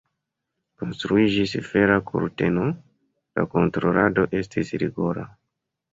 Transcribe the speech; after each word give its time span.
Konstruiĝis 0.83 1.53
Fera 1.67 1.99
kurteno, 2.11 2.65
la 3.41 3.47
kontrolado 3.55 4.29
estis 4.41 4.73
rigora. 4.85 5.29